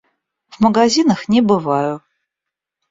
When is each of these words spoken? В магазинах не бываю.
В 0.49 0.59
магазинах 0.61 1.29
не 1.29 1.43
бываю. 1.53 2.01